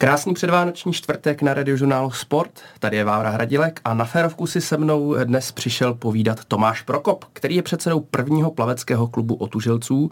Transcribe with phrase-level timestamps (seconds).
[0.00, 2.50] Krásný předvánoční čtvrtek na radiožurnálu Sport.
[2.78, 7.24] Tady je Vávra Hradilek a na férovku si se mnou dnes přišel povídat Tomáš Prokop,
[7.32, 10.10] který je předsedou prvního plaveckého klubu otužilců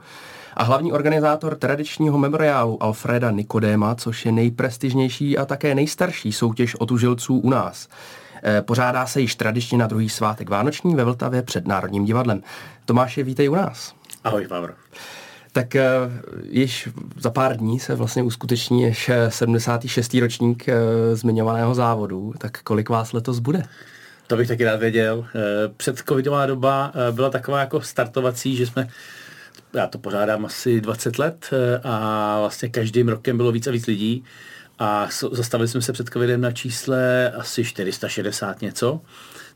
[0.55, 7.39] a hlavní organizátor tradičního memoriálu Alfreda Nikodéma, což je nejprestižnější a také nejstarší soutěž otužilců
[7.39, 7.89] u nás.
[8.43, 12.43] Eh, pořádá se již tradičně na druhý svátek Vánoční ve Vltavě před Národním divadlem.
[12.85, 13.95] Tomáše, vítej u nás.
[14.25, 14.73] Ahoj, Vávro.
[15.57, 16.13] Tak uh,
[16.51, 20.15] již za pár dní se vlastně uskuteční již 76.
[20.15, 20.75] Eh, ročník uh,
[21.17, 22.35] zmiňovaného závodu.
[22.39, 23.63] Tak kolik vás letos bude?
[24.27, 25.27] To bych taky rád věděl.
[25.77, 28.89] Před covidová doba byla taková jako startovací, že jsme
[29.75, 31.51] já to pořádám asi 20 let
[31.85, 34.25] a vlastně každým rokem bylo víc a víc lidí
[34.79, 39.01] a zastavili jsme se před covidem na čísle asi 460 něco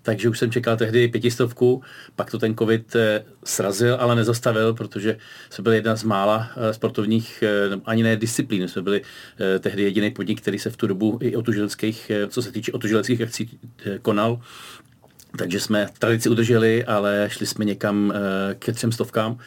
[0.02, 1.82] takže už jsem čekal tehdy pětistovku,
[2.16, 5.16] pak to ten covid eh, srazil, ale nezastavil, protože
[5.50, 9.02] jsme byli jedna z mála eh, sportovních, eh, ani ne disciplín, jsme byli
[9.60, 13.58] tehdy jediný podnik, který se v tu dobu i otužileckých, co se týče otužileckých akcí
[14.02, 14.40] konal,
[15.38, 18.12] takže jsme tradici udrželi, ale šli jsme někam
[18.58, 19.38] ke třem stovkám.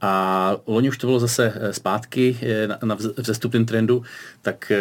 [0.00, 2.38] A loni už to bylo zase zpátky
[2.84, 4.02] na, vzestupném trendu,
[4.42, 4.72] tak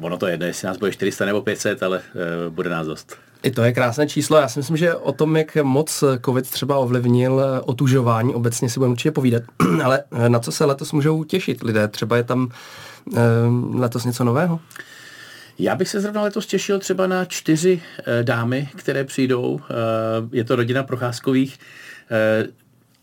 [0.00, 2.02] ono to je jedno, jestli nás bude 400 nebo 500, ale
[2.48, 3.16] bude nás dost.
[3.46, 4.36] I to je krásné číslo.
[4.36, 8.92] Já si myslím, že o tom, jak moc COVID třeba ovlivnil otužování, obecně si budeme
[8.92, 9.42] určitě povídat.
[9.84, 11.88] Ale na co se letos můžou těšit lidé?
[11.88, 12.48] Třeba je tam
[13.16, 13.20] eh,
[13.74, 14.60] letos něco nového?
[15.58, 19.60] Já bych se zrovna letos těšil třeba na čtyři eh, dámy, které přijdou.
[19.60, 19.74] Eh,
[20.32, 21.58] je to rodina Procházkových.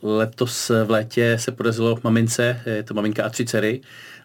[0.03, 3.81] Letos v létě se podařilo mamince, je to maminka a tři dcery,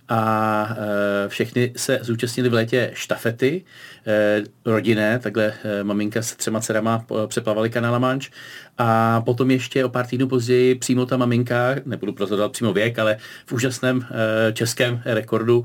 [0.08, 0.76] a
[1.24, 3.64] e, všechny se zúčastnili v létě štafety
[4.06, 8.30] e, rodinné, takhle e, maminka s třema dcerama přeplavali kanál La Manche.
[8.78, 13.16] A potom ještě o pár týdnů později přímo ta maminka, nebudu prozorovat přímo věk, ale
[13.46, 14.06] v úžasném
[14.52, 15.64] českém rekordu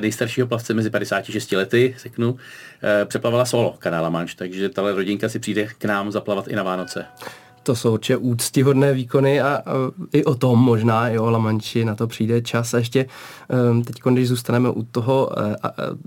[0.00, 2.36] nejstaršího plavce mezi 56 lety, řeknu,
[3.04, 6.62] přeplavala solo kanál La Manche, takže tahle rodinka si přijde k nám zaplavat i na
[6.62, 7.06] Vánoce
[7.62, 9.62] to jsou určitě úctihodné výkony a, a
[10.12, 12.74] i o tom možná, jo, Lamanči, na to přijde čas.
[12.74, 13.06] A ještě
[13.70, 15.54] um, teď, když zůstaneme u toho uh,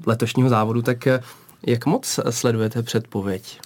[0.05, 1.23] letošního závodu, tak uh,
[1.67, 3.59] jak moc sledujete předpověď?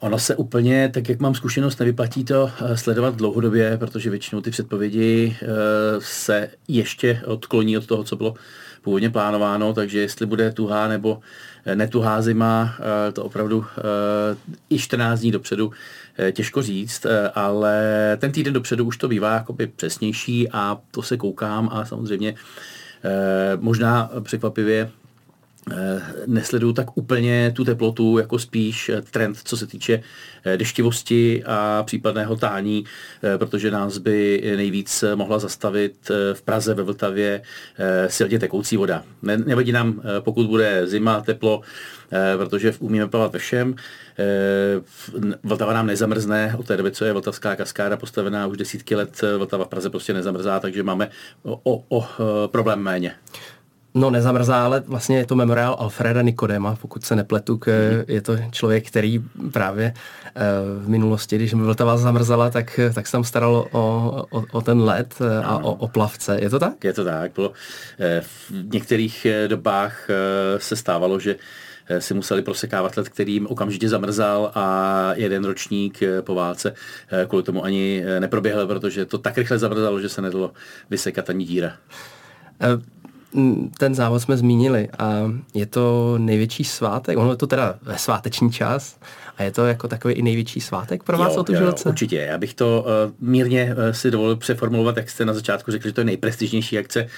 [0.00, 5.36] Ono se úplně, tak jak mám zkušenost, nevyplatí to sledovat dlouhodobě, protože většinou ty předpovědi
[5.98, 8.34] se ještě odkloní od toho, co bylo
[8.82, 11.20] původně plánováno, takže jestli bude tuhá nebo
[11.74, 12.74] netuhá zima,
[13.12, 13.64] to opravdu
[14.70, 15.72] i 14 dní dopředu
[16.18, 21.02] Eh, těžko říct, eh, ale ten týden dopředu už to bývá jakoby přesnější a to
[21.02, 22.34] se koukám a samozřejmě
[23.04, 24.90] eh, možná překvapivě
[26.26, 30.02] nesleduju tak úplně tu teplotu, jako spíš trend, co se týče
[30.56, 32.84] deštivosti a případného tání,
[33.36, 37.42] protože nás by nejvíc mohla zastavit v Praze, ve Vltavě
[38.06, 39.02] silně tekoucí voda.
[39.22, 41.60] Nevadí nám, pokud bude zima, teplo,
[42.36, 43.74] protože umíme plavat ve všem,
[44.18, 44.80] Eh,
[45.42, 49.20] Vltava nám nezamrzne od té doby, co je Vltavská kaskáda postavená už desítky let.
[49.24, 51.10] Eh, Vltava v Praze prostě nezamrzá, takže máme
[51.42, 53.14] o, o, eh, problém méně.
[53.94, 58.04] No nezamrzá, ale vlastně je to memoriál Alfreda Nikodema, pokud se nepletu, k, mm-hmm.
[58.08, 59.94] je to člověk, který právě
[60.78, 65.18] v minulosti, když Vltava zamrzala, tak, tak se tam staralo o, o, o ten led
[65.44, 66.38] a o, o plavce.
[66.40, 66.84] Je to tak?
[66.84, 67.32] Je to tak.
[67.34, 67.52] Bylo,
[68.50, 70.08] v některých dobách
[70.58, 71.36] se stávalo, že
[71.86, 76.74] Eh, si museli prosekávat let, kterým okamžitě zamrzal a jeden ročník eh, po válce
[77.12, 80.52] eh, kvůli tomu ani neproběhl, protože to tak rychle zamrzalo, že se nedalo
[80.90, 81.76] vysekat ani díra.
[83.78, 88.52] Ten závod jsme zmínili a je to největší svátek, ono je to teda ve sváteční
[88.52, 88.98] čas
[89.38, 91.88] a je to jako takový i největší svátek pro vás, otužilce?
[91.88, 95.88] Určitě, já bych to uh, mírně uh, si dovolil přeformulovat, jak jste na začátku řekli,
[95.90, 97.02] že to je nejprestižnější akce.
[97.02, 97.08] Uh,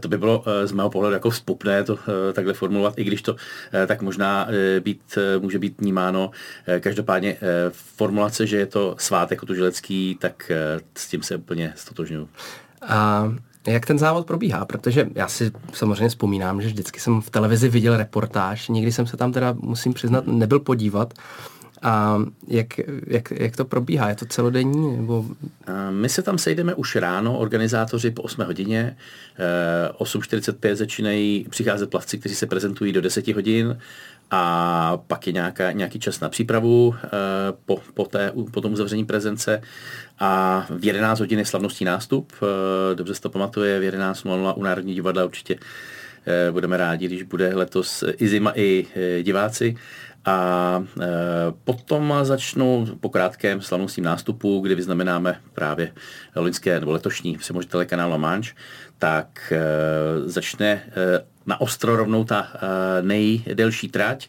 [0.00, 2.00] to by bylo uh, z mého pohledu jako vzpupné to uh,
[2.32, 3.38] takhle formulovat, i když to uh,
[3.86, 6.26] tak možná uh, být, uh, může být vnímáno.
[6.26, 7.38] Uh, každopádně uh,
[7.72, 12.28] formulace, že je to svátek otužilecký, tak uh, s tím se úplně stotožňuji.
[12.82, 13.32] A
[13.66, 17.96] jak ten závod probíhá, protože já si samozřejmě vzpomínám, že vždycky jsem v televizi viděl
[17.96, 21.14] reportáž, nikdy jsem se tam teda, musím přiznat, nebyl podívat.
[21.82, 22.18] A
[22.48, 22.66] jak,
[23.06, 24.08] jak, jak to probíhá?
[24.08, 24.96] Je to celodenní?
[24.96, 25.24] Nebo...
[25.90, 28.96] My se tam sejdeme už ráno, organizátoři po 8 hodině.
[29.98, 33.78] 8.45 začínají přicházet plavci, kteří se prezentují do 10 hodin
[34.30, 37.08] a pak je nějaká, nějaký čas na přípravu eh,
[37.64, 39.62] po, po, té, po tom uzavření prezence.
[40.18, 44.62] A v 11 hodin je slavnostní nástup, eh, dobře se to pamatuje, v 11.00 u
[44.62, 45.58] Národní divadla určitě
[46.26, 48.86] eh, budeme rádi, když bude letos i zima, i
[49.22, 49.76] diváci.
[50.24, 50.84] A
[51.64, 55.92] potom začnou po krátkém slavnostním nástupu, kdy vyznamenáme právě
[56.36, 58.52] loňské nebo letošní přemožitele kanálu La Manche,
[58.98, 59.52] tak
[60.24, 60.82] začne
[61.48, 62.52] na ostro rovnou ta
[63.00, 64.28] nejdelší trať,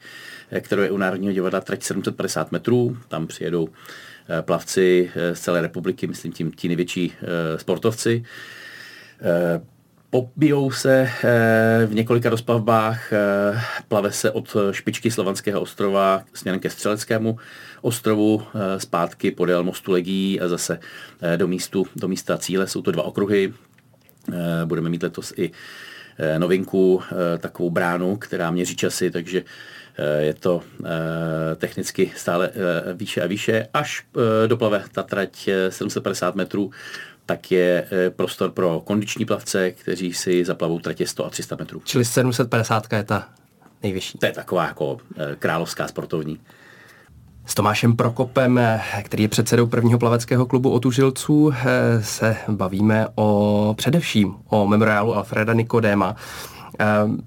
[0.59, 2.97] kterou je u Národního divadla trať 750 metrů.
[3.07, 3.69] Tam přijedou
[4.41, 7.13] plavci z celé republiky, myslím tím ti největší
[7.55, 8.23] sportovci.
[10.09, 11.09] Pobijou se
[11.85, 13.11] v několika rozplavbách,
[13.87, 17.37] plave se od špičky Slovanského ostrova směrem ke Střeleckému
[17.81, 18.43] ostrovu,
[18.77, 20.79] zpátky podél mostu Legí a zase
[21.37, 22.67] do, místu, do místa cíle.
[22.67, 23.53] Jsou to dva okruhy,
[24.33, 25.53] Eh, budeme mít letos i eh,
[26.37, 29.43] novinku, eh, takovou bránu, která měří časy, takže
[30.19, 30.61] je to
[31.55, 32.49] technicky stále
[32.93, 33.67] výše a výše.
[33.73, 34.03] Až
[34.47, 36.71] doplave ta trať 750 metrů,
[37.25, 41.81] tak je prostor pro kondiční plavce, kteří si zaplavou tratě 100 a 300 metrů.
[41.85, 43.29] Čili 750 je ta
[43.83, 44.17] nejvyšší.
[44.17, 44.97] To je taková jako
[45.39, 46.39] královská sportovní.
[47.49, 48.59] S Tomášem Prokopem,
[49.03, 51.53] který je předsedou prvního plaveckého klubu Otužilců,
[52.01, 56.15] se bavíme o především o memoriálu Alfreda Nikodéma.
[56.79, 57.21] Ehm,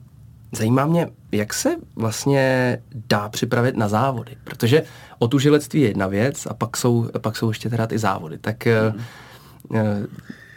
[0.53, 2.79] zajímá mě, jak se vlastně
[3.09, 4.83] dá připravit na závody, protože
[5.19, 8.39] otužilectví je jedna věc a pak jsou, pak jsou ještě teda ty závody.
[8.39, 8.69] Tak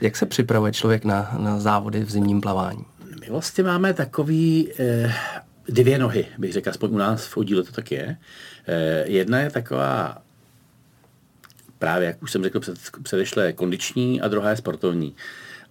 [0.01, 2.85] jak se připravuje člověk na, na závody v zimním plavání?
[3.21, 5.13] My vlastně máme takový eh,
[5.67, 8.17] dvě nohy, bych řekl, aspoň u nás v oddíle to tak je.
[8.67, 10.21] Eh, jedna je taková
[11.79, 15.15] právě, jak už jsem řekl, před, předešle kondiční a druhá je sportovní.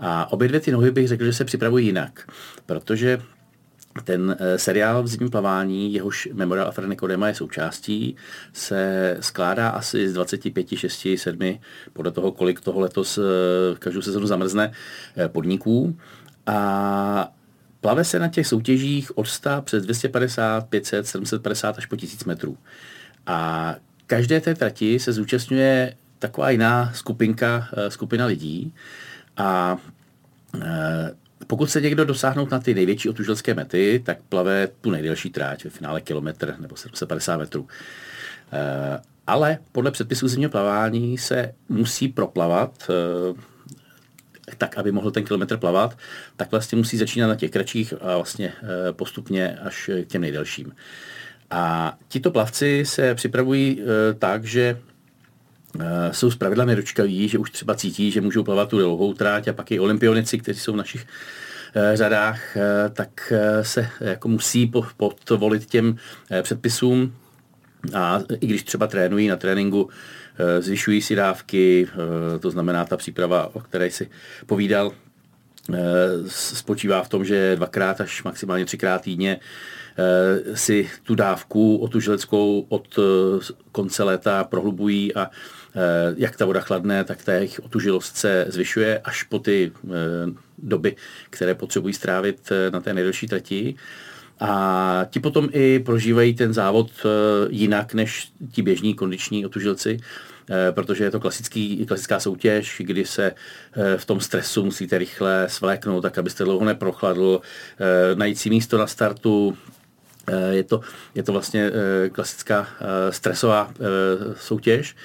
[0.00, 2.32] A obě dvě ty nohy bych řekl, že se připravují jinak,
[2.66, 3.22] protože
[4.04, 8.16] ten eh, seriál v zimním plavání, jehož Memorial Afra Nikodema je součástí,
[8.52, 11.58] se skládá asi z 25, 6, 7,
[11.92, 13.22] podle toho, kolik toho letos eh,
[13.78, 14.72] každou sezonu zamrzne
[15.32, 15.98] podniků.
[16.46, 17.32] A
[17.84, 22.58] Plave se na těch soutěžích od 100 přes 250, 500, 750 až po 1000 metrů.
[23.26, 23.76] A
[24.06, 28.74] každé té trati se zúčastňuje taková jiná skupinka, eh, skupina lidí
[29.36, 29.76] a
[30.62, 31.14] eh,
[31.46, 35.70] pokud se někdo dosáhnout na ty největší otužilské mety, tak plave tu nejdelší tráť, ve
[35.70, 37.68] finále kilometr nebo 750 metrů.
[38.52, 42.90] Eh, ale podle předpisů zimního plavání se musí proplavat
[44.58, 45.98] tak, aby mohl ten kilometr plavat,
[46.36, 50.72] tak vlastně musí začínat na těch kratších a vlastně eh, postupně až k těm nejdelším.
[51.50, 54.80] A tito plavci se připravují eh, tak, že
[55.80, 59.52] eh, jsou zpravidla nedočkaví, že už třeba cítí, že můžou plavat tu dlouhou tráť a
[59.52, 61.06] pak i olympionici, kteří jsou v našich
[61.94, 62.56] řadách,
[62.92, 63.32] tak
[63.62, 64.72] se jako musí
[65.24, 65.96] podvolit těm
[66.42, 67.14] předpisům
[67.94, 69.90] a i když třeba trénují na tréninku
[70.38, 74.10] Eh, zvyšují si dávky, eh, to znamená ta příprava, o které si
[74.46, 74.92] povídal,
[75.72, 75.76] eh,
[76.28, 79.40] spočívá v tom, že dvakrát až maximálně třikrát týdně
[80.54, 82.98] si tu dávku o tu žileckou od
[83.72, 85.30] konce léta prohlubují a
[86.16, 89.72] jak ta voda chladne, tak ta jejich otužilost se zvyšuje až po ty
[90.58, 90.96] doby,
[91.30, 93.74] které potřebují strávit na té nejdelší trati.
[94.44, 97.08] A ti potom i prožívají ten závod eh,
[97.50, 100.00] jinak než ti běžní kondiční otužilci,
[100.50, 105.46] eh, protože je to klasický, klasická soutěž, kdy se eh, v tom stresu musíte rychle
[105.48, 107.40] svléknout, tak abyste dlouho neprochladl,
[108.14, 109.56] najít si místo na startu,
[110.50, 110.80] je to,
[111.14, 111.70] je to vlastně
[112.12, 112.68] klasická
[113.10, 113.72] stresová
[114.36, 114.96] soutěž.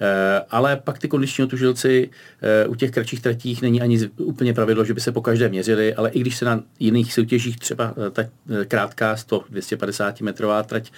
[0.00, 2.10] Eh, ale pak ty kondiční otužilci
[2.42, 5.94] eh, u těch kratších tratích není ani úplně pravidlo, že by se po každé měřili,
[5.94, 8.22] ale i když se na jiných soutěžích třeba eh, ta
[8.68, 10.92] krátká 100-250 metrová trať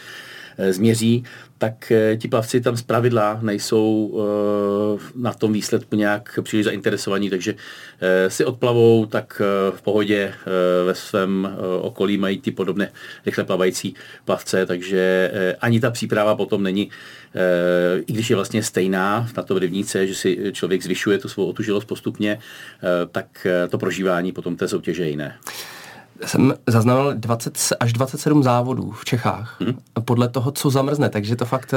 [0.71, 1.25] změří,
[1.59, 4.21] tak ti plavci tam z pravidla nejsou
[5.17, 7.55] na tom výsledku nějak příliš zainteresovaní, takže
[8.29, 10.35] si odplavou, tak v pohodě
[10.87, 12.93] ve svém okolí mají ty podobné
[13.27, 16.91] rychle plavající plavce, takže ani ta příprava potom není
[18.07, 21.85] i když je vlastně stejná na to rybníce, že si člověk zvyšuje tu svou otužilost
[21.85, 25.39] postupně, eh, tak eh, to prožívání potom té soutěže je jiné.
[26.25, 29.79] Jsem zaznamenal 20 až 27 závodů v Čechách hmm.
[30.05, 31.09] podle toho, co zamrzne.
[31.09, 31.75] Takže to fakt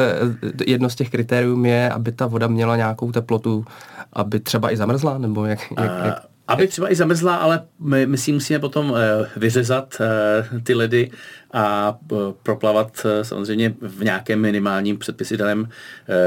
[0.65, 3.65] jedno z těch kritériů je, aby ta voda měla nějakou teplotu,
[4.13, 6.29] aby třeba i zamrzla, nebo jak, jak, jak...
[6.47, 11.11] Aby třeba i zamrzla, ale my, my si musíme potom eh, vyřezat eh, ty ledy
[11.53, 15.69] a eh, proplavat samozřejmě v nějakém minimálním předpisy daném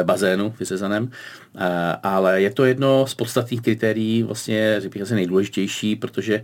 [0.03, 1.11] bazénu vyřezaném.
[2.03, 6.43] Ale je to jedno z podstatných kritérií, vlastně řekl asi nejdůležitější, protože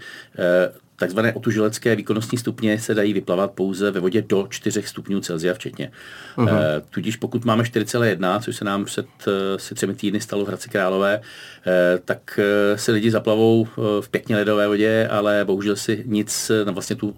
[1.01, 5.91] Takzvané otužilecké výkonnostní stupně se dají vyplavat pouze ve vodě do 4 stupňů Celsia včetně.
[6.37, 6.59] Uh-huh.
[6.59, 9.07] E, tudíž pokud máme 4,1, což se nám před
[9.57, 11.21] se třemi týdny stalo v Hradci Králové,
[11.67, 12.41] e, tak
[12.77, 13.69] se lidi zaplavou
[14.01, 17.17] v pěkně ledové vodě, ale bohužel si nic na vlastně tu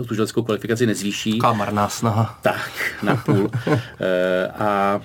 [0.00, 1.38] otužileckou kvalifikaci nezvýší.
[1.38, 2.38] Kamarná snaha.
[2.42, 2.70] Tak,
[3.02, 3.50] na půl.
[4.00, 5.00] e, a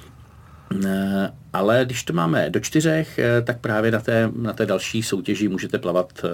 [1.54, 5.48] ale když to máme do čtyřech, eh, tak právě na té, na té další soutěži
[5.48, 6.28] můžete plavat eh,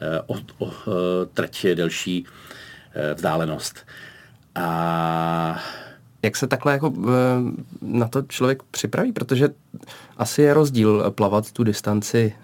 [0.00, 0.72] eh, o, o
[1.34, 2.26] trať delší
[3.14, 3.86] vzdálenost.
[4.54, 5.62] A
[6.22, 6.92] jak se takhle jako
[7.80, 9.12] na to člověk připraví?
[9.12, 9.48] Protože
[10.16, 12.34] asi je rozdíl plavat tu distanci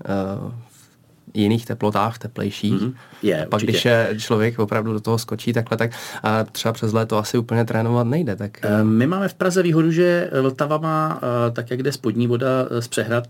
[1.34, 2.72] jiných teplotách, teplejších.
[2.72, 2.94] Mm-hmm.
[3.22, 3.72] Je, Pak určitě.
[3.72, 5.90] když je člověk opravdu do toho skočí takhle, tak
[6.22, 8.36] a třeba přes léto asi úplně trénovat nejde.
[8.36, 8.58] Tak...
[8.62, 12.48] Eh, my máme v Praze výhodu, že Vltava má, eh, tak jak jde spodní voda
[12.70, 13.26] eh, z přehrad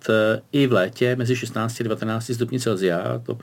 [0.52, 3.20] i v létě mezi 16 a 19 stupni Celsia.
[3.22, 3.38] To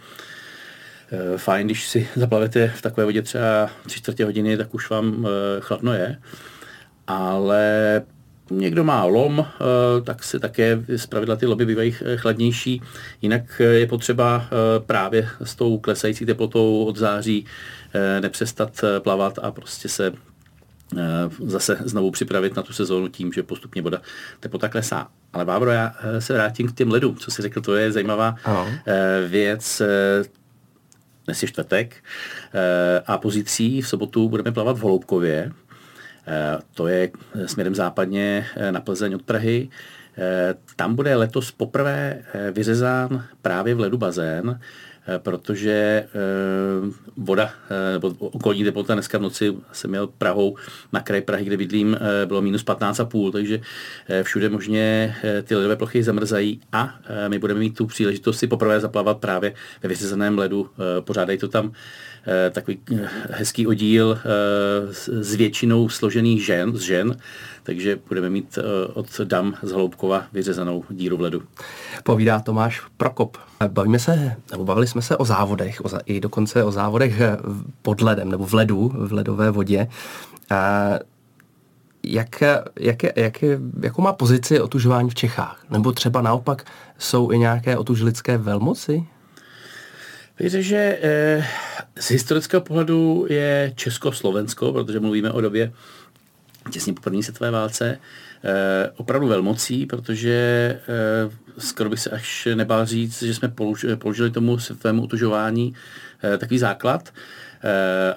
[1.37, 5.27] fajn, když si zaplavete v takové vodě třeba 3 čtvrtě hodiny, tak už vám
[5.59, 6.17] chladno je.
[7.07, 8.01] Ale
[8.51, 12.81] někdo má lom, eh, tak se také z pravidla ty lomy bývají eh, chladnější.
[13.21, 14.45] Jinak eh, je potřeba
[14.85, 17.45] právě s tou klesající teplotou od září
[18.19, 20.13] nepřestat plavat a prostě se
[21.45, 24.01] zase znovu připravit na tu sezónu tím, že postupně voda
[24.39, 25.07] teplota klesá.
[25.33, 28.67] Ale Bábro, já se vrátím k těm ledům, co jsi řekl, to je zajímavá ano.
[29.27, 29.81] věc.
[31.25, 31.95] Dnes je čtvrtek
[33.07, 35.51] a pozítří v sobotu budeme plavat v Holoubkově,
[36.73, 37.09] to je
[37.45, 39.69] směrem západně eh, na Plzeň od Prahy.
[40.17, 44.59] Eh, tam bude letos poprvé vyřezán právě v ledu bazén,
[45.17, 46.07] protože
[47.17, 47.53] voda,
[47.91, 50.55] nebo okolní teplota dneska v noci jsem měl Prahou
[50.93, 53.61] na kraj Prahy, kde bydlím, bylo minus 15,5, takže
[54.23, 56.95] všude možně ty ledové plochy zamrzají a
[57.27, 59.53] my budeme mít tu příležitost si poprvé zaplavat právě
[59.83, 60.69] ve vyřezeném ledu.
[61.05, 61.71] Pořádají to tam
[62.27, 64.93] Eh, takový eh, hezký oddíl eh,
[65.23, 67.17] s většinou složených žen, z žen,
[67.63, 68.59] takže budeme mít
[68.93, 71.43] od dam z Hloubkova vyřezanou díru v ledu.
[72.03, 73.37] Povídá Tomáš Prokop.
[73.67, 77.21] Bavíme se, nebo bavili jsme se o závodech, o, i dokonce o závodech
[77.81, 79.87] pod ledem, nebo v ledu, v ledové vodě.
[82.03, 82.43] Jak,
[82.79, 83.43] jak, jak,
[83.81, 85.65] jakou má pozici otužování v Čechách?
[85.69, 86.65] Nebo třeba naopak
[86.97, 89.05] jsou i nějaké otužlické velmoci?
[90.39, 91.47] Víte, že eh,
[91.99, 95.73] z historického pohledu je Česko-Slovensko, protože mluvíme o době
[96.69, 97.99] těsně po první světové válce,
[98.43, 103.47] eh, opravdu velmocí, protože eh, skoro bych se až nebál říct, že jsme
[103.97, 105.73] položili, tomu světovému utužování
[106.23, 107.13] eh, takový základ.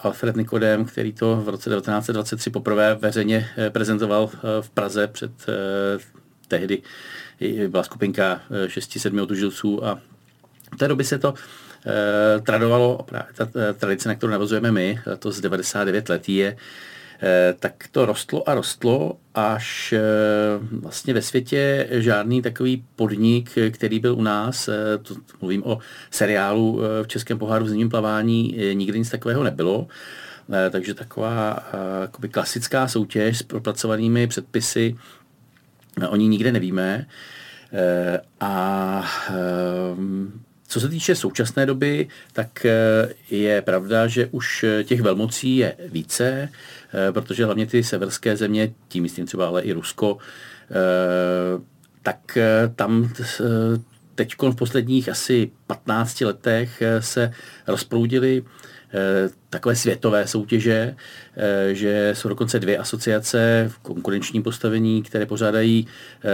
[0.02, 5.98] Alfred Nikodem, který to v roce 1923 poprvé veřejně prezentoval v Praze před eh,
[6.48, 6.82] tehdy
[7.68, 9.98] byla skupinka 6-7 otužilců a
[10.74, 11.34] v té doby se to
[12.42, 13.48] tradovalo, právě ta
[13.78, 16.56] tradice, na kterou navazujeme my, to z 99 let je,
[17.60, 19.94] tak to rostlo a rostlo, až
[20.72, 24.68] vlastně ve světě žádný takový podnik, který byl u nás,
[25.02, 25.78] to mluvím o
[26.10, 29.86] seriálu v Českém poháru v zimním plavání, nikdy nic takového nebylo.
[30.70, 31.58] Takže taková
[32.30, 34.96] klasická soutěž s propracovanými předpisy,
[36.08, 37.06] o ní nikde nevíme.
[38.40, 39.04] A
[40.66, 45.76] co se týče současné doby, tak eh, je pravda, že už eh, těch velmocí je
[45.92, 46.48] více,
[47.08, 50.18] eh, protože hlavně ty severské země, tím myslím třeba ale i Rusko,
[52.02, 52.38] tak
[52.76, 53.12] tam
[54.14, 57.32] teď v posledních asi 15 letech se
[57.66, 58.42] rozproudily
[59.50, 60.96] takové světové soutěže,
[61.72, 65.86] že jsou dokonce dvě asociace v konkurenčním postavení, které pořádají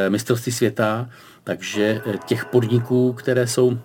[0.08, 1.10] mistrovství světa,
[1.44, 3.78] takže těch podniků, které jsou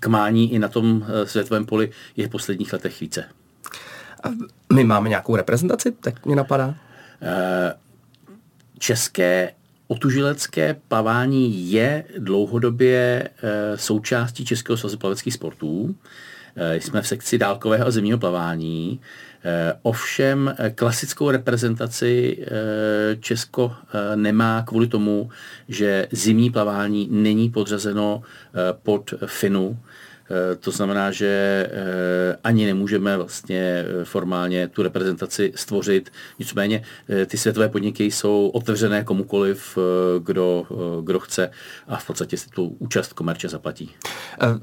[0.00, 3.24] k mání i na tom eh, světovém poli je v posledních letech více.
[4.24, 4.28] A
[4.72, 6.74] my máme nějakou reprezentaci, tak mě napadá?
[7.22, 7.74] Eh,
[8.78, 9.52] české
[9.88, 15.94] otužilecké plavání je dlouhodobě eh, součástí Českého svazu plaveckých sportů.
[16.78, 19.00] Jsme v sekci dálkového a zimního plavání.
[19.46, 23.72] Eh, ovšem eh, klasickou reprezentaci eh, Česko
[24.14, 25.30] nemá kvůli tomu,
[25.68, 28.22] že zimní plavání není podřazeno
[28.82, 29.78] pod FINu,
[30.60, 31.70] to znamená, že
[32.44, 36.12] ani nemůžeme vlastně formálně tu reprezentaci stvořit.
[36.38, 36.82] Nicméně
[37.26, 39.78] ty světové podniky jsou otevřené komukoliv,
[40.18, 40.66] kdo,
[41.02, 41.50] kdo chce
[41.88, 43.90] a v podstatě si tu účast komerče zaplatí.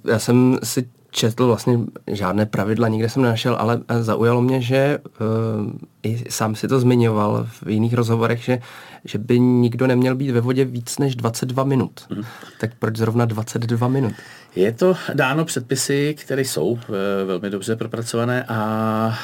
[0.05, 4.99] Já jsem si četl vlastně žádné pravidla, nikde jsem nenašel, ale eh, zaujalo mě, že
[5.03, 5.71] uh,
[6.03, 8.59] i sám si to zmiňoval v jiných rozhovorech, že,
[9.05, 12.01] že by nikdo neměl být ve vodě víc než 22 minut.
[12.09, 12.23] Mm.
[12.59, 14.13] Tak proč zrovna 22 minut?
[14.55, 16.79] Je to dáno předpisy, které jsou uh,
[17.25, 19.17] velmi dobře propracované a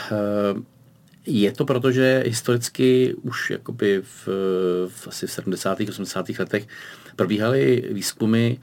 [0.56, 0.62] uh,
[1.27, 4.27] je to proto, že historicky už jakoby v,
[4.88, 5.77] v asi v 70.
[5.89, 6.29] 80.
[6.39, 6.67] letech
[7.15, 8.58] probíhaly výzkumy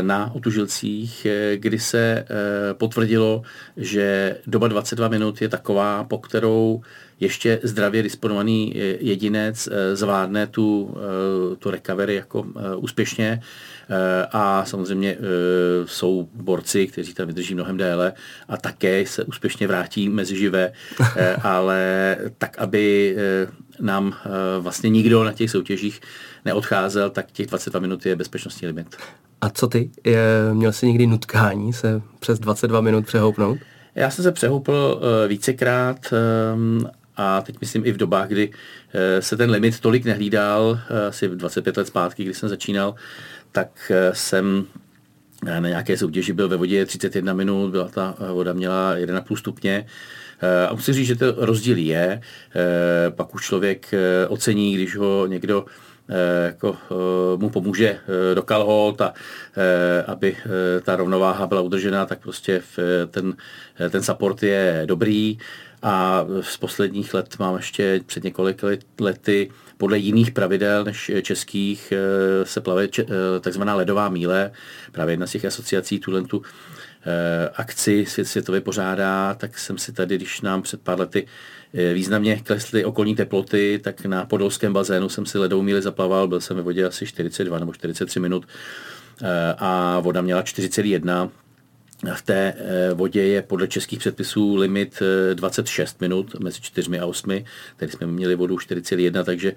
[0.00, 2.24] na otužilcích, kdy se
[2.72, 3.42] potvrdilo,
[3.76, 6.82] že doba 22 minut je taková, po kterou
[7.20, 10.96] ještě zdravě disponovaný jedinec zvládne tu,
[11.58, 13.40] tu recovery jako úspěšně
[14.32, 15.16] a samozřejmě
[15.86, 18.12] jsou borci, kteří tam vydrží mnohem déle
[18.48, 20.72] a také se úspěšně vrátí mezi živé,
[21.42, 23.16] ale tak, aby
[23.80, 24.16] nám
[24.60, 26.00] vlastně nikdo na těch soutěžích
[26.44, 28.96] neodcházel, tak těch 22 minut je bezpečnostní limit.
[29.44, 29.90] A co ty?
[30.04, 30.20] Je,
[30.52, 33.58] měl jsi někdy nutkání se přes 22 minut přehoupnout?
[33.94, 36.12] Já jsem se přehoupl uh, vícekrát
[36.54, 36.86] um,
[37.16, 38.54] a teď myslím i v dobách, kdy uh,
[39.20, 42.94] se ten limit tolik nehlídal, uh, asi 25 let zpátky, kdy jsem začínal,
[43.52, 44.64] tak uh, jsem
[45.44, 49.86] na nějaké soutěži byl ve vodě 31 minut, byla ta voda měla 1,5 stupně.
[50.68, 52.20] A musím říct, že to rozdíl je.
[53.10, 53.94] Pak už člověk
[54.28, 55.64] ocení, když ho někdo
[56.44, 59.14] jako, eh, mu pomůže eh, do kalhot a
[60.06, 60.36] aby
[60.82, 62.62] ta rovnováha byla udržená, tak prostě
[63.10, 63.34] ten,
[63.90, 65.38] ten support je dobrý
[65.82, 68.62] a z posledních let mám ještě před několik
[69.00, 71.92] lety podle jiných pravidel než českých
[72.44, 72.88] se plave
[73.40, 74.50] takzvaná ledová míle.
[74.92, 76.10] Právě jedna z těch asociací tu
[77.54, 81.26] akci svět světově pořádá, tak jsem si tady, když nám před pár lety
[81.76, 86.40] Eh, významně klesly okolní teploty, tak na podolském bazénu jsem si ledou míli zaplaval, byl
[86.40, 88.46] jsem ve vodě asi 42 nebo 43 minut
[89.22, 91.30] eh, a voda měla 4,1
[92.14, 95.02] v té eh, vodě je podle českých předpisů limit
[95.34, 97.44] 26 minut mezi 4 a 8.
[97.76, 99.54] Tady jsme měli vodu 4,1, takže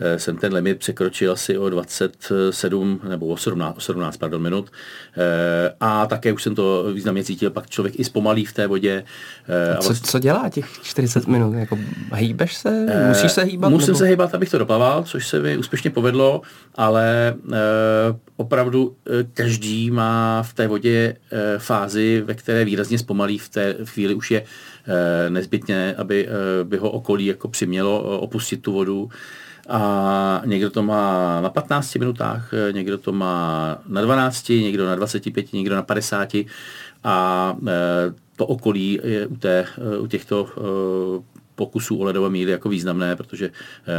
[0.00, 4.70] Eh, jsem ten limit překročil asi o 27 nebo o 17, 17 pardon, minut.
[5.16, 9.04] Eh, a také už jsem to významně cítil, pak člověk i zpomalí v té vodě.
[9.48, 9.94] Eh, a vlastně...
[9.94, 11.54] co, co dělá těch 40 minut?
[11.54, 11.78] Jako
[12.14, 12.86] hýbeš se?
[13.08, 13.70] Musíš se hýbat?
[13.70, 13.98] Musím nebo?
[13.98, 16.42] se hýbat, abych to doplaval, což se mi úspěšně povedlo,
[16.74, 17.34] ale
[18.36, 18.96] opravdu
[19.34, 21.16] každý má v té vodě
[21.58, 21.77] fázi,
[22.24, 24.44] ve které výrazně zpomalí, v té chvíli už je
[25.28, 26.28] nezbytně, aby
[26.64, 29.08] by ho okolí jako přimělo opustit tu vodu
[29.68, 35.52] a někdo to má na 15 minutách, někdo to má na 12, někdo na 25,
[35.52, 36.34] někdo na 50
[37.04, 37.56] a
[38.36, 39.66] to okolí je u, té,
[40.00, 40.48] u těchto
[41.54, 43.50] pokusů o ledové míly jako významné, protože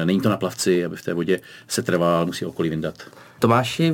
[0.06, 2.96] není to na plavci, aby v té vodě se trval, musí okolí vyndat.
[3.40, 3.94] Tomáši,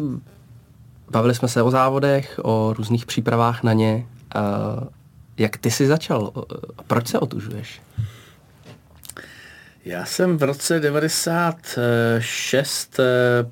[1.12, 4.06] bavili jsme se o závodech, o různých přípravách na ně.
[5.38, 6.32] Jak ty jsi začal?
[6.88, 7.82] Proč se otužuješ?
[9.86, 13.04] Já jsem v roce 96 eh,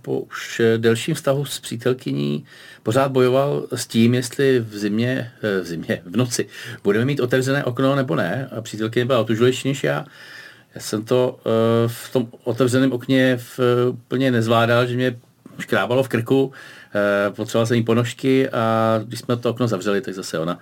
[0.01, 2.45] po už delším vztahu s přítelkyní
[2.83, 6.47] pořád bojoval s tím, jestli v zimě, eh, v zimě, v noci
[6.83, 8.49] budeme mít otevřené okno nebo ne.
[8.57, 10.05] A přítelkyně byla otužilejší než já.
[10.75, 11.43] Já jsem to eh,
[11.87, 13.39] v tom otevřeném okně
[13.91, 15.15] úplně nezvládal, že mě
[15.59, 16.51] škrábalo v krku,
[17.35, 20.59] potřeboval jsem jí ponožky a když jsme to okno zavřeli, tak zase ona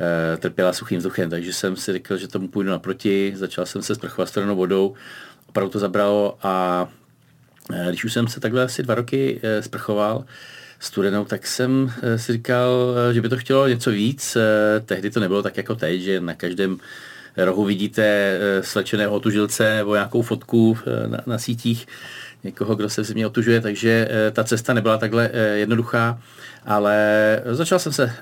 [0.00, 3.94] Eh, trpěla suchým vzduchem, takže jsem si řekl, že tomu půjdu naproti, začal jsem se
[3.94, 4.94] sprchovat stranou vodou,
[5.48, 6.88] opravdu to zabralo a
[7.74, 10.24] eh, když už jsem se takhle asi dva roky eh, sprchoval
[10.80, 14.36] studenou, tak jsem si říkal, že by to chtělo něco víc.
[14.86, 16.78] Tehdy to nebylo tak jako teď, že na každém
[17.36, 21.86] rohu vidíte slečeného otužilce nebo nějakou fotku na, na sítích
[22.44, 26.18] někoho, kdo se v zimě otužuje, takže ta cesta nebyla takhle jednoduchá,
[26.64, 28.12] ale začal jsem se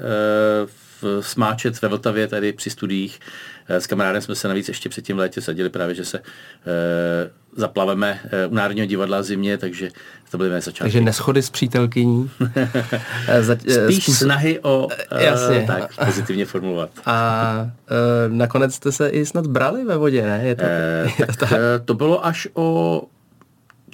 [1.20, 3.20] smáčet ve Vltavě tady při studiích.
[3.68, 6.22] Eh, s kamarádem jsme se navíc ještě před tím létě sadili právě, že se e,
[7.57, 9.90] zaplaveme u Národního divadla zimě, takže
[10.31, 10.83] to byly mé začátky.
[10.83, 12.31] Takže neschody s přítelkyní.
[13.85, 14.14] Spíš způsob...
[14.14, 15.64] snahy o e, Jasně.
[15.66, 16.90] tak, pozitivně formulovat.
[17.07, 20.40] A e, nakonec jste se i snad brali ve vodě, ne?
[20.44, 21.61] Je to, e, je to, tak, tak?
[21.85, 23.02] to bylo až o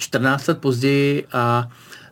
[0.03, 1.67] 14 let později a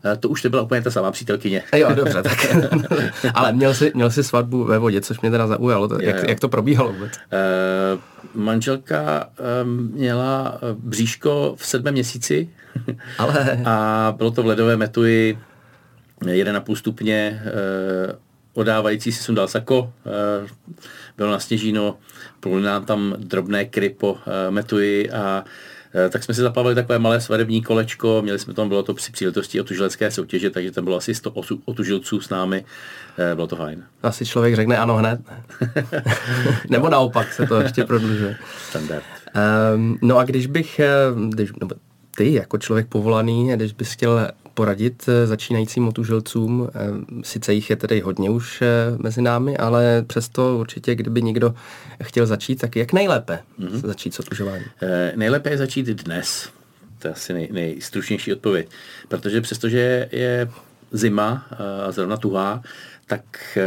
[0.05, 1.63] Eh, to už nebyla úplně ta samá přítelkyně.
[1.75, 2.55] Jo, dobře, tak.
[3.33, 5.87] Ale měl jsi, měl jsi svatbu ve vodě, což mě teda zaujalo.
[5.87, 7.11] To, jak, jak to probíhalo vůbec?
[7.13, 9.29] Uh, manželka
[9.63, 12.49] um, měla bříško v sedmém měsíci.
[13.17, 13.61] Ale...
[13.65, 15.39] A bylo to v ledové metuji
[16.21, 17.41] 1,5 stupně.
[17.43, 18.15] Uh,
[18.53, 20.47] odávající si sundal sako, uh,
[21.17, 21.97] bylo na sněžíno,
[22.39, 27.21] pluli nám tam drobné krypo uh, metuji a Eh, tak jsme si zaplavili takové malé
[27.21, 31.15] svadební kolečko, měli jsme tam, bylo to při příležitosti otužilecké soutěže, takže tam bylo asi
[31.15, 31.33] 100
[31.65, 32.65] otužilců s námi,
[33.17, 33.83] eh, bylo to fajn.
[34.03, 35.19] Asi člověk řekne ano hned.
[36.69, 38.37] nebo naopak se to ještě prodlužuje.
[38.69, 39.03] Standard.
[39.75, 40.89] Um, no a když bych, eh,
[41.29, 41.75] když, nebo
[42.15, 46.69] ty jako člověk povolaný, když bys chtěl poradit eh, začínajícím motužilcům?
[46.69, 51.55] Eh, sice jich je tedy hodně už eh, mezi námi, ale přesto určitě, kdyby někdo
[52.03, 53.87] chtěl začít, tak jak nejlépe mm-hmm.
[53.87, 54.67] začít s otužováním?
[54.81, 56.49] E, nejlépe je začít dnes.
[56.99, 58.69] To je asi nej, nejstručnější odpověď.
[59.07, 60.49] Protože přestože je
[60.91, 61.45] zima
[61.87, 62.63] a zrovna tuhá,
[63.07, 63.57] tak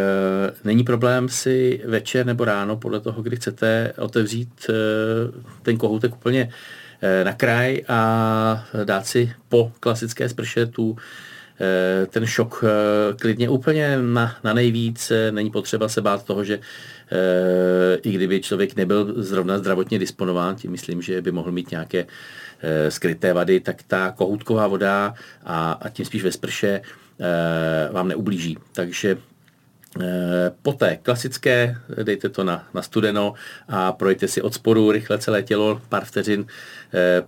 [0.65, 4.71] není problém si večer nebo ráno, podle toho, kdy chcete, otevřít
[5.63, 6.51] ten kohoutek úplně
[7.25, 10.97] na kraj a dát si po klasické sprše tu
[11.61, 15.11] Eh, ten šok eh, klidně úplně na, na nejvíc.
[15.11, 16.61] Eh, není potřeba se bát toho, že
[18.03, 22.07] i kdyby člověk nebyl zrovna zdravotně disponován, tím myslím, že by mohl mít nějaké
[22.89, 25.15] skryté vady, tak ta kohoutková voda
[25.45, 26.81] a, a tím spíš ve sprše
[27.93, 28.59] vám neublíží.
[28.73, 29.17] Takže
[30.01, 33.35] Eh, poté klasické, dejte to na, na studeno
[33.69, 36.47] a projďte si od sporu rychle celé tělo, pár vteřin,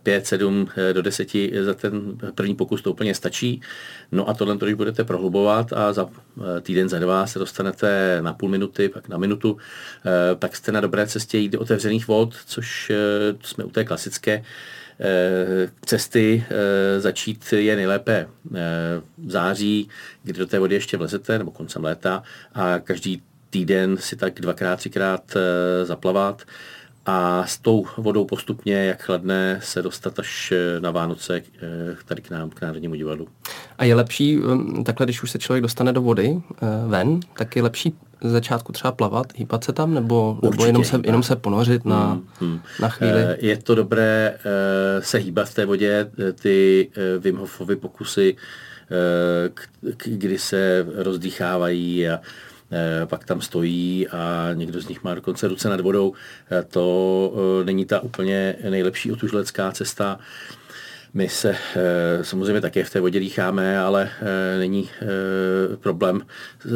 [0.03, 3.61] 5, eh, 7 eh, do 10 za ten první pokus to úplně stačí.
[4.13, 6.09] No a tohle, když budete prohlubovat a za
[6.63, 9.57] týden, za dva se dostanete na půl minuty, pak na minutu,
[10.39, 12.93] tak jste na dobré cestě jít do otevřených vod, což
[13.43, 14.45] jsme u té klasické
[15.85, 18.61] cesty eh, začít je nejlépe eh,
[19.19, 19.89] v září,
[20.23, 22.23] kdy do té vody ještě vlezete, nebo koncem léta
[22.55, 25.37] a každý týden si tak dvakrát, třikrát
[25.85, 26.43] zaplavat
[27.07, 31.43] a s tou vodou postupně, jak chladne, se dostat až na Vánoce
[32.05, 33.29] tady k nám, k Národnímu divadlu.
[33.79, 34.39] A je lepší,
[34.85, 36.43] takhle, když už se člověk dostane do vody
[36.87, 41.01] ven, tak je lepší z začátku třeba plavat, hýbat se tam, nebo, nebo jenom, se,
[41.05, 42.61] jenom se ponořit na, hmm, hmm.
[42.81, 43.21] na chvíli?
[43.21, 46.89] Eh, je to dobré eh, se hýbat v té vodě, eh, ty
[47.19, 48.37] Wim Hofovy pokusy,
[50.05, 52.21] kdy se rozdýchávají a
[53.07, 56.13] pak tam stojí a někdo z nich má dokonce ruce nad vodou.
[56.69, 60.19] To není ta úplně nejlepší otužlecká cesta.
[61.17, 66.21] My se eh, samozřejmě také v té vodě dýcháme, ale eh, není eh, problém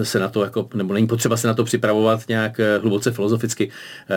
[0.02, 3.70] se na to, jako, nebo není potřeba se na to připravovat nějak hluboce filozoficky.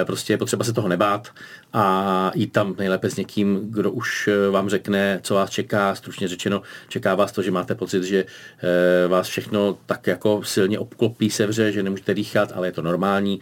[0.04, 1.30] Prostě je potřeba se toho nebát
[1.74, 5.96] a jít tam nejlépe s někým, kdo už vám řekne, co vás čeká.
[5.96, 8.26] Stručně řečeno, čeká vás to, že máte pocit, že
[9.08, 13.40] vás všechno tak jako silně obklopí, sevře, že nemůžete dýchat, ale je to normální.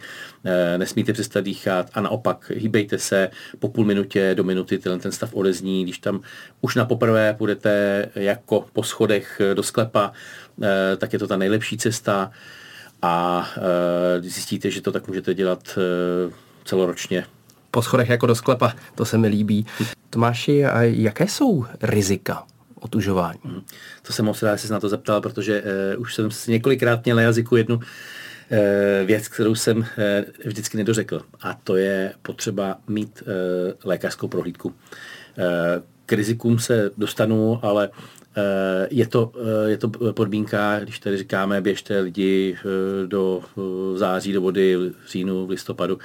[0.76, 5.34] Nesmíte přestat dýchat a naopak hýbejte se po půl minutě do minuty, ten, ten stav
[5.34, 6.20] odezní, když tam
[6.60, 10.12] už na poprvé půjdete jako po schodech do sklepa,
[10.62, 12.30] eh, tak je to ta nejlepší cesta
[13.02, 16.32] a eh, zjistíte, že to tak můžete dělat eh,
[16.64, 17.24] celoročně.
[17.74, 19.66] Po schodech jako do sklepa, to se mi líbí.
[20.10, 22.44] Tomáši, a jaké jsou rizika
[22.80, 23.40] otužování?
[23.44, 23.62] Hmm.
[24.02, 27.16] To jsem moc rád, se na to zeptal, protože uh, už jsem si několikrát měl
[27.16, 27.82] na jazyku jednu uh,
[29.04, 29.84] věc, kterou jsem uh,
[30.44, 31.22] vždycky nedořekl.
[31.40, 34.68] A to je potřeba mít uh, lékařskou prohlídku.
[34.68, 34.74] Uh,
[36.12, 37.90] k rizikům se dostanu, ale
[38.36, 39.32] eh, je to,
[39.66, 43.42] eh, je to podmínka, když tady říkáme, běžte lidi eh, do
[43.96, 45.98] září, do vody, v říjnu, v listopadu.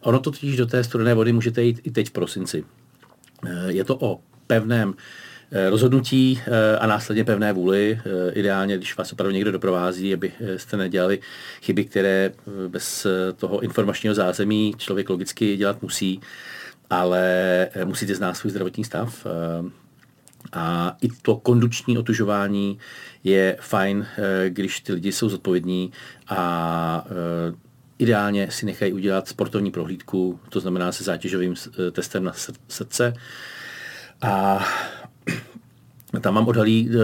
[0.00, 2.64] Ono to totiž do té studené vody můžete jít i teď v prosinci.
[3.66, 4.94] Je to o pevném
[5.70, 6.40] rozhodnutí
[6.78, 8.00] a následně pevné vůli.
[8.32, 11.18] Ideálně, když vás opravdu někdo doprovází, abyste nedělali
[11.62, 12.32] chyby, které
[12.68, 13.06] bez
[13.36, 16.20] toho informačního zázemí člověk logicky dělat musí
[16.90, 17.20] ale
[17.72, 19.26] eh, musíte znát svůj zdravotní stav.
[19.26, 19.70] Eh,
[20.52, 22.78] a i to konduční otužování
[23.24, 25.92] je fajn, eh, když ty lidi jsou zodpovědní
[26.28, 27.04] a
[27.98, 31.54] ideálně si nechají udělat sportovní prohlídku, to znamená se zátěžovým
[31.92, 32.32] testem na
[32.68, 33.14] srdce.
[34.22, 34.64] A
[36.20, 36.96] tam mám odhalí, eh,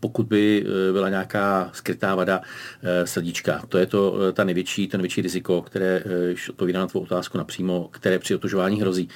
[0.00, 2.42] pokud by eh, byla nějaká skrytá vada
[2.82, 3.62] eh, srdíčka.
[3.68, 6.02] To je to ta největší, ten největší riziko, které
[6.50, 9.08] odpovídá na tvou otázku napřímo, které při otužování hrozí.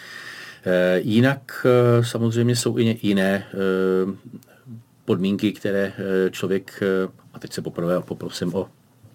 [0.96, 1.66] Jinak
[2.00, 3.46] samozřejmě jsou i jiné
[5.04, 5.92] podmínky, které
[6.30, 6.82] člověk,
[7.34, 8.68] a teď se poprvé poprosím o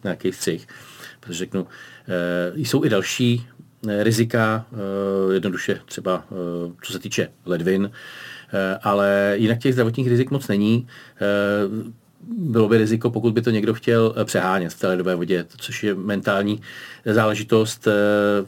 [0.04, 0.67] nějaký střih,
[1.19, 1.67] protože řeknu,
[2.55, 3.47] jsou i další
[3.99, 4.65] rizika,
[5.33, 6.23] jednoduše třeba
[6.81, 7.91] co se týče ledvin,
[8.55, 10.87] Eh, ale jinak těch zdravotních rizik moc není.
[11.15, 11.95] Eh,
[12.37, 15.83] bylo by riziko, pokud by to někdo chtěl eh, přehánět v té ledové vodě, což
[15.83, 16.61] je mentální
[17.05, 17.87] záležitost.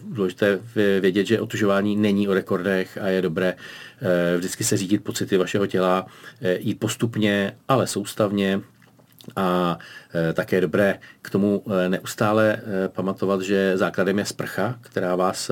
[0.09, 0.59] Důležité
[0.99, 3.53] vědět, že otužování není o rekordech a je dobré
[4.37, 6.05] vždycky se řídit pocity vašeho těla,
[6.59, 8.61] jít postupně, ale soustavně,
[9.35, 9.77] a
[10.33, 15.51] také je dobré k tomu neustále pamatovat, že základem je sprcha, která vás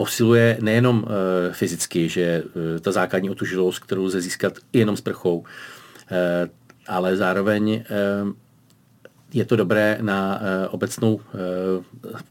[0.00, 2.42] posiluje nejenom e, fyzicky, že e,
[2.80, 5.44] ta základní otužilost, kterou lze získat jenom s prchou,
[6.10, 6.48] e,
[6.88, 7.84] ale zároveň e,
[9.32, 11.38] je to dobré na e, obecnou e,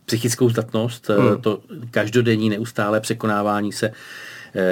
[0.06, 1.42] psychickou zdatnost, hmm.
[1.42, 3.92] to každodenní neustále překonávání se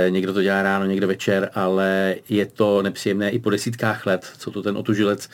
[0.10, 4.52] někdo to dělá ráno, někdo večer, ale je to nepříjemné i po desítkách let, co
[4.52, 5.30] to ten otužilec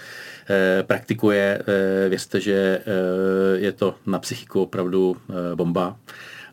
[0.81, 1.61] praktikuje.
[2.09, 2.81] Věřte, že
[3.55, 5.17] je to na psychiku opravdu
[5.55, 5.95] bomba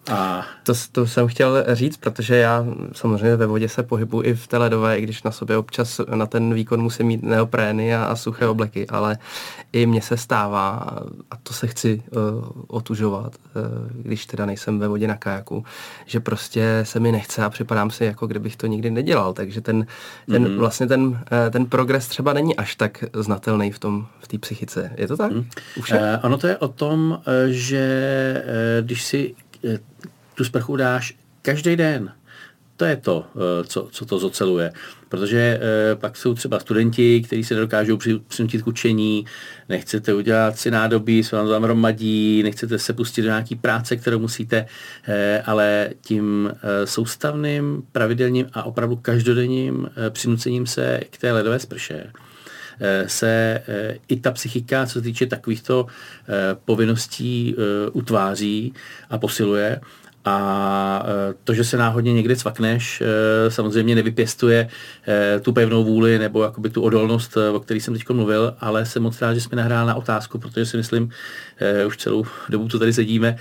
[0.08, 0.46] A...
[0.62, 4.56] To, to jsem chtěl říct, protože já samozřejmě ve vodě se pohybu i v té
[4.56, 8.46] ledové, i když na sobě občas na ten výkon musím mít neoprény a, a suché
[8.46, 9.18] obleky, ale
[9.72, 10.98] i mně se stává,
[11.30, 15.64] a to se chci uh, otužovat, uh, když teda nejsem ve vodě na kajaku,
[16.06, 19.86] že prostě se mi nechce a připadám si, jako kdybych to nikdy nedělal, takže ten,
[20.30, 20.58] ten mm-hmm.
[20.58, 21.16] vlastně ten, uh,
[21.50, 24.90] ten progres třeba není až tak znatelný v tom, v té psychice.
[24.96, 25.32] Je to tak?
[25.32, 25.38] Mm.
[25.78, 29.34] Uh, ono to je o tom, že uh, když si
[30.34, 32.12] tu sprchu dáš každý den.
[32.76, 34.72] To je to, eh, co, co to zoceluje.
[35.08, 39.26] Protože eh, pak jsou třeba studenti, kteří se dokážou přinutit k učení,
[39.68, 44.18] nechcete udělat si nádobí, se vám tam hromadí, nechcete se pustit do nějaký práce, kterou
[44.18, 44.66] musíte,
[45.08, 46.52] eh, ale tím
[46.84, 52.12] soustavným, pravidelným a opravdu každodenním přinucením se k té ledové sprše
[53.06, 53.62] se
[54.08, 55.86] i ta psychika, co se týče takovýchto
[56.64, 57.56] povinností,
[57.92, 58.74] utváří
[59.10, 59.80] a posiluje.
[60.24, 61.06] A
[61.44, 63.02] to, že se náhodně někde cvakneš,
[63.48, 64.68] samozřejmě nevypěstuje
[65.42, 69.22] tu pevnou vůli nebo jakoby tu odolnost, o které jsem teď mluvil, ale jsem moc
[69.22, 71.10] rád, že jsme nahráli na otázku, protože si myslím,
[71.86, 73.36] už celou dobu, co tady sedíme,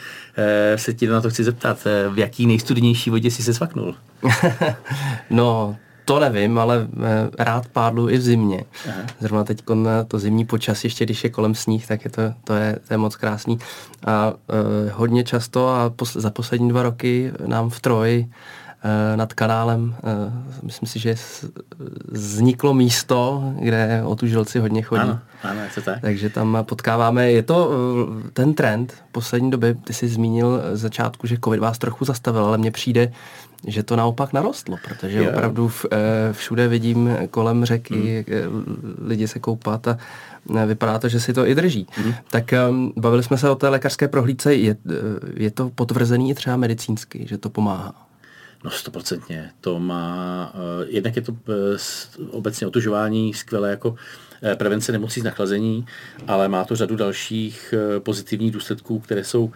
[0.75, 3.95] se ti na to chci zeptat, v jaký nejstudnější vodě jsi se svaknul?
[5.29, 5.77] no,
[6.09, 8.63] to nevím, ale eh, rád pádlu i v zimě.
[8.89, 9.01] Aha.
[9.19, 9.63] Zrovna teď
[10.07, 12.97] to zimní počasí, ještě když je kolem sníh, tak je to, to, je, to je
[12.97, 13.59] moc krásný.
[14.05, 14.35] A uh,
[14.93, 20.63] hodně často a pos, za poslední dva roky nám v Troji uh, nad kanálem, uh,
[20.63, 21.15] myslím si, že
[22.07, 25.01] vzniklo místo, kde otužilci hodně chodí.
[25.01, 26.01] Ano, ano, to tak.
[26.01, 31.37] Takže tam potkáváme, je to uh, ten trend poslední doby, ty jsi zmínil začátku, že
[31.43, 33.11] covid vás trochu zastavil, ale mně přijde,
[33.67, 35.33] že to naopak narostlo, protože yeah.
[35.33, 35.97] opravdu v, eh,
[36.33, 38.97] všude vidím kolem řeky mm.
[39.07, 39.97] lidi se koupat a
[40.57, 41.87] eh, vypadá to, že si to i drží.
[42.05, 42.13] Mm.
[42.29, 44.75] Tak um, bavili jsme se o té lékařské prohlídce, je,
[45.33, 48.05] je to potvrzený třeba medicínsky, že to pomáhá?
[48.63, 49.49] No stoprocentně.
[49.61, 51.37] To má, uh, jednak je to uh,
[52.31, 53.97] obecně otužování skvělé jako uh,
[54.55, 55.85] prevence nemocí z nachlazení,
[56.27, 59.51] ale má to řadu dalších uh, pozitivních důsledků, které jsou uh,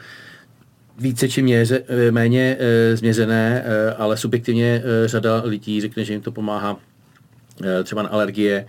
[0.98, 6.14] více či měře, eh, méně e, změřené, e, ale subjektivně e, řada lidí řekne, že
[6.14, 6.78] jim to pomáhá
[7.64, 8.66] e, třeba na alergie,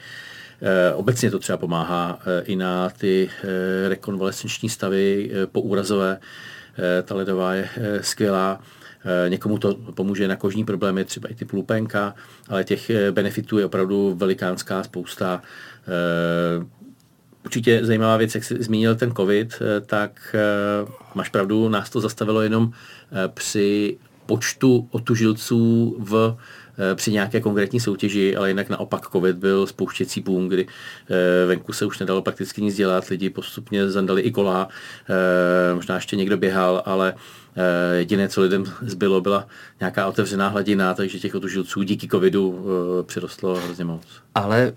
[0.62, 6.18] e, obecně to třeba pomáhá e, i na ty e, rekonvalescenční stavy e, poúrazové.
[6.98, 8.60] E, ta ledová je e, skvělá.
[9.28, 12.14] Někomu to pomůže na kožní problémy, třeba i typ lupenka,
[12.48, 15.42] ale těch benefitů je opravdu velikánská spousta.
[17.44, 22.00] Určitě zajímavá věc, jak jsi zmínil ten COVID, eh, tak eh, máš pravdu, nás to
[22.00, 26.36] zastavilo jenom eh, při počtu otužilců v
[26.94, 30.66] při nějaké konkrétní soutěži, ale jinak naopak covid byl spouštěcí boom, kdy
[31.46, 34.68] venku se už nedalo prakticky nic dělat, lidi postupně zandali i kola,
[35.74, 37.14] možná ještě někdo běhal, ale
[37.96, 39.46] jediné, co lidem zbylo, byla
[39.80, 42.66] nějaká otevřená hladina, takže těch otužilců díky covidu
[43.06, 44.02] přirostlo hrozně moc.
[44.34, 44.72] Ale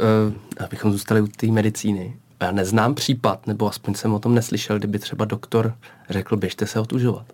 [0.59, 4.99] abychom zůstali u té medicíny, já neznám případ, nebo aspoň jsem o tom neslyšel, kdyby
[4.99, 5.73] třeba doktor
[6.09, 7.25] řekl, běžte se otužovat.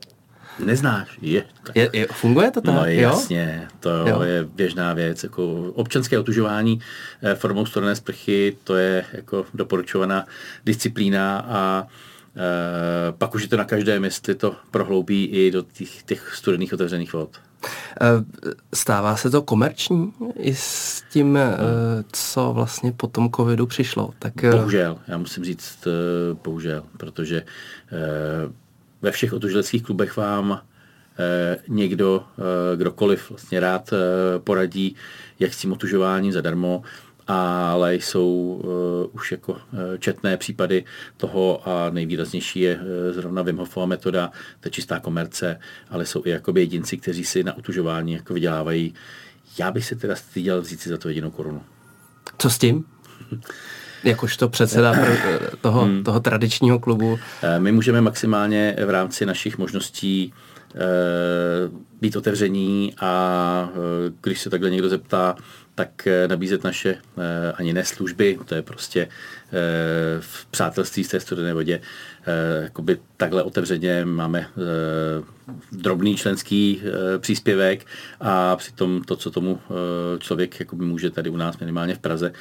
[0.60, 1.18] Neznáš?
[1.22, 1.44] Je.
[1.76, 2.76] je, je funguje to tak?
[2.76, 4.22] No jasně, to jo.
[4.22, 5.24] je běžná věc.
[5.24, 6.80] Jako občanské otužování
[7.22, 10.26] eh, formou studené sprchy, to je jako doporučovaná
[10.66, 11.88] disciplína a
[13.18, 17.14] pak už je to na každém, jestli to prohloubí i do těch, těch studených otevřených
[17.14, 17.40] vod.
[18.02, 18.24] Eh,
[18.74, 21.58] stává se to komerční i s tím, eh,
[22.12, 24.14] co vlastně po tom covidu přišlo?
[24.20, 24.44] Tak...
[24.44, 25.88] Eh, bohužel, já musím říct
[26.44, 27.44] bohužel, protože
[29.02, 30.62] ve všech otužileckých klubech vám
[31.68, 32.24] někdo,
[32.76, 33.94] kdokoliv vlastně rád
[34.38, 34.96] poradí,
[35.40, 36.84] jak s tím otužováním zadarmo
[37.28, 39.60] ale jsou uh, už jako uh,
[40.00, 40.84] četné případy
[41.18, 42.82] toho a nejvýraznější je uh,
[43.14, 45.60] zrovna Wim Hofova metoda, to je čistá komerce,
[45.90, 48.94] ale jsou i jakoby jedinci, kteří si na utužování jako vydělávají.
[49.60, 51.62] Já bych se teda styděl vzít si za to jedinou korunu.
[52.38, 52.86] Co s tím?
[54.04, 54.96] Jakožto předseda
[55.62, 56.04] toho, hmm.
[56.04, 57.20] toho tradičního klubu?
[57.60, 60.34] My můžeme maximálně v rámci našich možností
[62.02, 63.70] být otevření a
[64.22, 65.36] když se takhle někdo zeptá,
[65.76, 69.10] tak eh, nabízet naše eh, ani ne služby, to je prostě eh,
[70.20, 71.82] v přátelství z té studené vodě,
[72.62, 74.48] jakoby takhle otevřeně máme
[75.72, 76.82] drobný členský
[77.20, 77.86] příspěvek
[78.20, 79.60] a přitom to, co tomu
[80.20, 82.34] člověk jakoby může tady u nás minimálně v Praze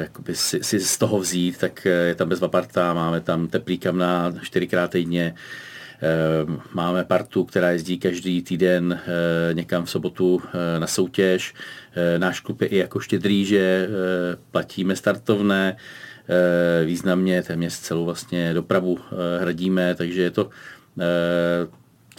[0.00, 4.32] jakoby si, si z toho vzít, tak je tam bezva parta, máme tam teplý kamna
[4.42, 5.34] čtyřikrát týdně,
[6.72, 9.00] Máme partu, která jezdí každý týden
[9.52, 10.42] někam v sobotu
[10.78, 11.54] na soutěž.
[11.94, 13.88] Eh, náš klub je i jako štědrý, že eh,
[14.50, 15.76] platíme startovné,
[16.28, 18.98] eh, významně téměř celou vlastně dopravu
[19.40, 20.50] hradíme, takže je to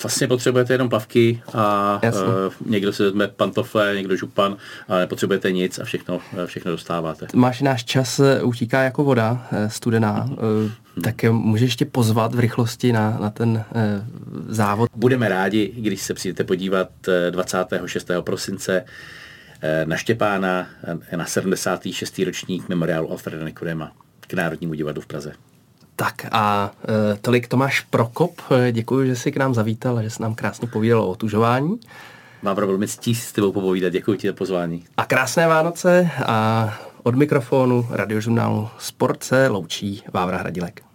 [0.04, 2.22] vlastně potřebujete jenom plavky a Jasně.
[2.22, 7.28] uh, někdo si vezme pantofle, někdo župan, ale nepotřebujete nic a všechno, všechno dostáváte.
[7.34, 10.72] Máš náš čas utíká jako voda studená, hmm.
[11.04, 13.64] tak můžeš ještě pozvat v rychlosti na, na ten uh,
[14.48, 14.90] závod.
[14.96, 16.90] Budeme rádi, když se přijdete podívat
[17.30, 18.12] 26.
[18.22, 18.86] prosince
[19.86, 20.68] na Štěpána
[21.16, 22.20] na 76.
[22.26, 25.34] ročník memoriálu Alfreda Nikodema k Národnímu divadlu v Praze.
[26.02, 26.72] Tak a
[27.14, 28.42] e, tolik Tomáš Prokop.
[28.52, 31.80] E, děkuji, že jsi k nám zavítal a že jsi nám krásně povídal o otužování.
[32.42, 33.90] Mám velmi ctí s tebou popovídat.
[33.90, 34.84] Děkuji ti za pozvání.
[34.98, 40.91] A krásné Vánoce a od mikrofonu radiožurnálu Sport se loučí Vávra Hradilek.